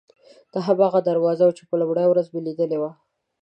[0.51, 2.91] دا هماغه دروازه وه چې په لومړۍ ورځ مې لیدلې وه.